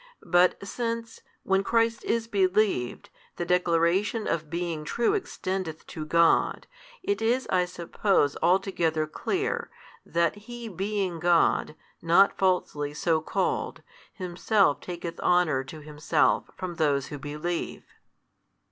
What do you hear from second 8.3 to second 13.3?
altogether clear, that He being God, not falsely so